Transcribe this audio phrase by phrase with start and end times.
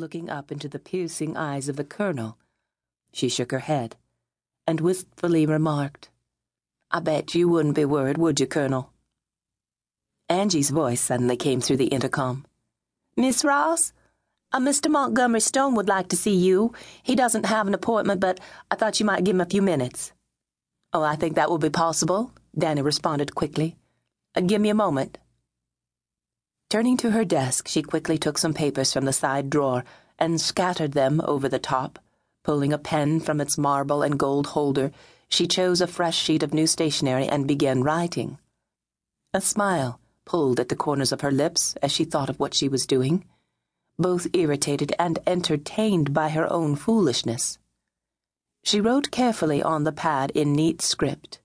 [0.00, 2.38] looking up into the piercing eyes of the colonel.
[3.12, 3.96] She shook her head
[4.66, 6.10] and wistfully remarked,
[6.92, 8.92] I bet you wouldn't be worried, would you, Colonel?
[10.28, 12.44] Angie's voice suddenly came through the intercom.
[13.16, 13.92] Miss Ross?
[14.52, 14.90] Uh, Mr.
[14.90, 16.72] Montgomery Stone would like to see you.
[17.02, 18.40] He doesn't have an appointment, but
[18.70, 20.12] I thought you might give him a few minutes.
[20.92, 23.76] Oh, I think that will be possible, Dani responded quickly.
[24.34, 25.18] Uh, give me a moment.
[26.70, 29.84] Turning to her desk, she quickly took some papers from the side drawer
[30.20, 31.98] and scattered them over the top.
[32.44, 34.92] Pulling a pen from its marble and gold holder,
[35.28, 38.38] she chose a fresh sheet of new stationery and began writing.
[39.34, 42.68] A smile pulled at the corners of her lips as she thought of what she
[42.68, 43.24] was doing,
[43.98, 47.58] both irritated and entertained by her own foolishness.
[48.62, 51.40] She wrote carefully on the pad in neat script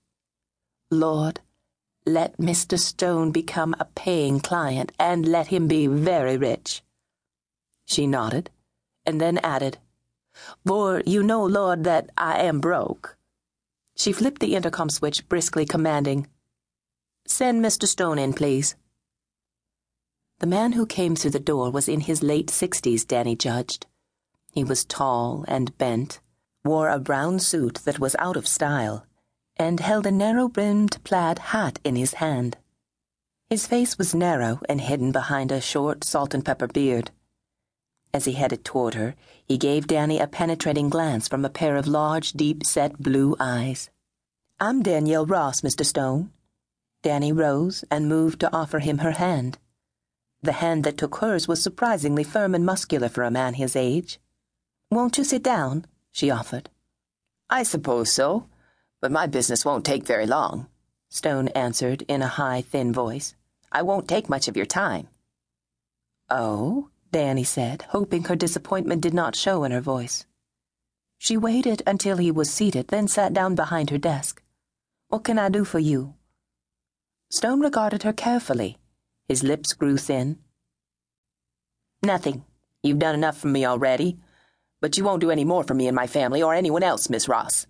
[0.88, 1.40] Lord,
[2.06, 2.78] let Mr.
[2.78, 6.82] Stone become a paying client, and let him be very rich.
[7.84, 8.48] She nodded,
[9.04, 9.78] and then added,
[10.64, 13.16] For you know, Lord, that I am broke.
[13.96, 16.28] She flipped the intercom switch, briskly commanding,
[17.26, 17.88] Send Mr.
[17.88, 18.76] Stone in, please.
[20.38, 23.86] The man who came through the door was in his late sixties, Dani judged.
[24.52, 26.20] He was tall and bent,
[26.64, 29.06] wore a brown suit that was out of style
[29.56, 32.56] and held a narrow brimmed plaid hat in his hand.
[33.48, 37.10] His face was narrow and hidden behind a short salt and pepper beard.
[38.12, 41.86] As he headed toward her, he gave Dani a penetrating glance from a pair of
[41.86, 43.90] large, deep set blue eyes.
[44.58, 45.84] I'm Danielle Ross, Mr.
[45.84, 46.32] Stone.
[47.02, 49.58] Dani rose and moved to offer him her hand.
[50.42, 54.18] The hand that took hers was surprisingly firm and muscular for a man his age.
[54.90, 55.86] Won't you sit down?
[56.10, 56.70] she offered.
[57.48, 58.46] I suppose so
[59.00, 60.68] but my business won't take very long,
[61.10, 63.34] Stone answered in a high, thin voice.
[63.70, 65.08] I won't take much of your time.
[66.28, 70.26] Oh, Dani said, hoping her disappointment did not show in her voice.
[71.18, 74.42] She waited until he was seated, then sat down behind her desk.
[75.08, 76.14] What can I do for you?
[77.30, 78.78] Stone regarded her carefully.
[79.28, 80.38] His lips grew thin.
[82.02, 82.44] Nothing.
[82.82, 84.18] You've done enough for me already.
[84.80, 87.28] But you won't do any more for me and my family or anyone else, Miss
[87.28, 87.66] Ross.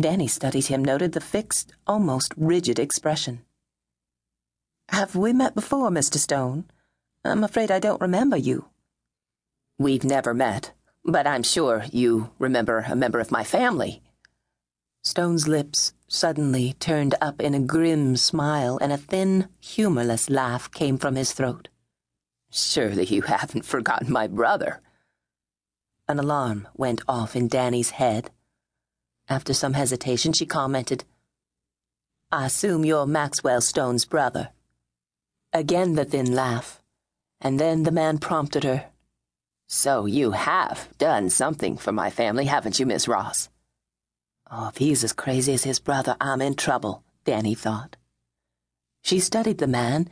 [0.00, 3.42] Dani studied him, noted the fixed, almost rigid expression.
[4.88, 6.16] Have we met before, Mr.
[6.16, 6.64] Stone?
[7.24, 8.66] I'm afraid I don't remember you.
[9.78, 10.72] We've never met,
[11.04, 14.02] but I'm sure you remember a member of my family.
[15.02, 20.98] Stone's lips suddenly turned up in a grim smile, and a thin, humorless laugh came
[20.98, 21.68] from his throat.
[22.50, 24.80] Surely you haven't forgotten my brother.
[26.06, 28.30] An alarm went off in Dani's head.
[29.28, 31.04] After some hesitation, she commented,
[32.30, 34.50] I assume you're Maxwell Stone's brother.
[35.52, 36.82] Again the thin laugh,
[37.40, 38.86] and then the man prompted her.
[39.66, 43.48] So you have done something for my family, haven't you, Miss Ross?
[44.50, 47.96] Oh, if he's as crazy as his brother, I'm in trouble, Dani thought.
[49.02, 50.08] She studied the man,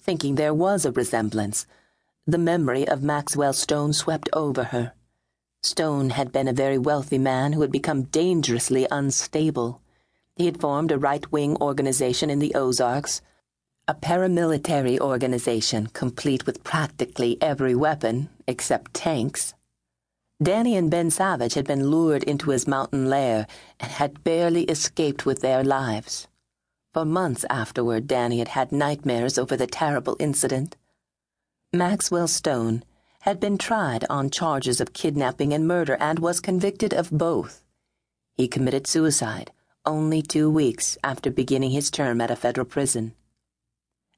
[0.00, 1.66] thinking there was a resemblance.
[2.26, 4.94] The memory of Maxwell Stone swept over her.
[5.66, 9.80] Stone had been a very wealthy man who had become dangerously unstable.
[10.36, 13.20] He had formed a right wing organization in the Ozarks,
[13.88, 19.54] a paramilitary organization complete with practically every weapon except tanks.
[20.40, 23.48] Dani and Ben Savage had been lured into his mountain lair
[23.80, 26.28] and had barely escaped with their lives.
[26.94, 30.76] For months afterward, Dani had had nightmares over the terrible incident.
[31.72, 32.84] Maxwell Stone
[33.26, 37.64] had been tried on charges of kidnapping and murder and was convicted of both.
[38.36, 39.50] He committed suicide
[39.84, 43.14] only two weeks after beginning his term at a federal prison.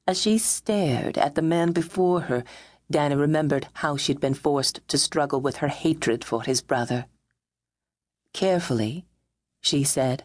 [0.05, 2.43] As she stared at the man before her,
[2.91, 7.05] Dani remembered how she'd been forced to struggle with her hatred for his brother.
[8.33, 9.05] Carefully,
[9.59, 10.23] she said,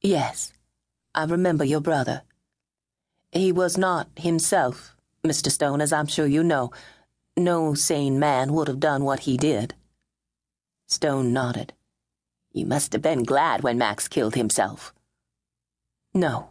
[0.00, 0.52] Yes,
[1.14, 2.22] I remember your brother.
[3.30, 5.50] He was not himself, Mr.
[5.50, 6.70] Stone, as I'm sure you know.
[7.36, 9.74] No sane man would have done what he did.
[10.86, 11.74] Stone nodded.
[12.52, 14.94] You must have been glad when Max killed himself.
[16.14, 16.50] No,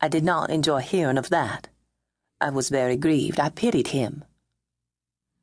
[0.00, 1.68] I did not enjoy hearing of that.
[2.40, 3.40] I was very grieved.
[3.40, 4.24] I pitied him.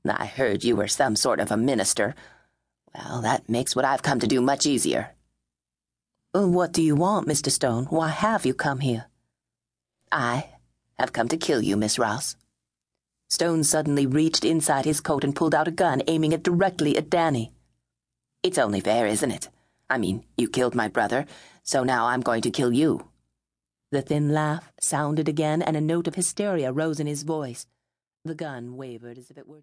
[0.08, 2.16] I heard you were some sort of a minister.
[2.96, 5.12] Well, that makes what I've come to do much easier.
[6.34, 7.52] Uh, what do you want, Mr.
[7.52, 7.86] Stone?
[7.86, 9.06] Why have you come here?
[10.12, 10.50] I
[10.98, 12.36] have come to kill you, Miss Ross.
[13.30, 17.10] Stone suddenly reached inside his coat and pulled out a gun, aiming it directly at
[17.10, 17.52] Dani.
[18.42, 19.50] It's only fair, isn't it?
[19.90, 21.26] I mean, you killed my brother,
[21.64, 23.08] so now I'm going to kill you.
[23.92, 27.66] The thin laugh sounded again, and a note of hysteria rose in his voice.
[28.24, 29.58] The gun wavered as if it were.